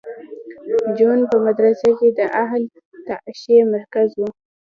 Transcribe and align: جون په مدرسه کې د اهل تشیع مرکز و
جون 0.97 1.19
په 1.31 1.37
مدرسه 1.45 1.89
کې 1.99 2.09
د 2.17 2.19
اهل 2.43 2.61
تشیع 3.07 3.61
مرکز 3.73 4.09
و 4.15 4.21